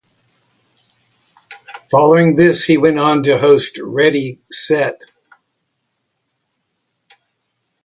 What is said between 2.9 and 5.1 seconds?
on to host Ready.. Set...